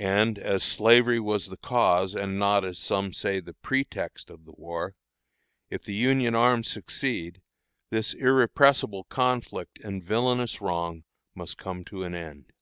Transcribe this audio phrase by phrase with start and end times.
[0.00, 4.52] And as slavery was the cause, and not, as some say, the pretext, of the
[4.56, 4.94] war,
[5.68, 7.42] if the Union arms succeed,
[7.90, 11.04] this "irrepressible conflict" and villanous wrong
[11.34, 12.54] must come to an end.